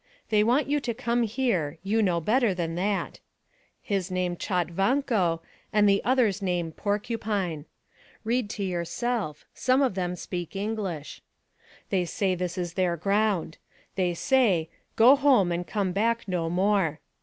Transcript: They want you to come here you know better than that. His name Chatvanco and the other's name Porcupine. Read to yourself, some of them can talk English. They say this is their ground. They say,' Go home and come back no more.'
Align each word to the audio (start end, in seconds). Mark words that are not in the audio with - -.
They 0.29 0.43
want 0.43 0.65
you 0.67 0.79
to 0.79 0.95
come 0.95 1.21
here 1.21 1.77
you 1.83 2.01
know 2.01 2.19
better 2.19 2.55
than 2.55 2.73
that. 2.73 3.19
His 3.83 4.09
name 4.09 4.35
Chatvanco 4.35 5.41
and 5.71 5.87
the 5.87 6.03
other's 6.03 6.41
name 6.41 6.71
Porcupine. 6.71 7.65
Read 8.23 8.49
to 8.49 8.63
yourself, 8.63 9.45
some 9.53 9.83
of 9.83 9.93
them 9.93 10.15
can 10.15 10.39
talk 10.47 10.55
English. 10.55 11.21
They 11.91 12.05
say 12.05 12.33
this 12.33 12.57
is 12.57 12.73
their 12.73 12.97
ground. 12.97 13.59
They 13.93 14.15
say,' 14.15 14.71
Go 14.95 15.15
home 15.15 15.51
and 15.51 15.67
come 15.67 15.91
back 15.91 16.27
no 16.27 16.49
more.' 16.49 16.99